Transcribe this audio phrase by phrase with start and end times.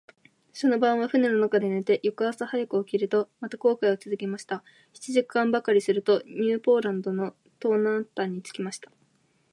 [0.51, 4.63] その晩は舟の中で寝て、翌朝早く起きると、また航海をつづけました。
[4.93, 8.91] 七時間ばかりすると、ニューポランドの東南端に着きました。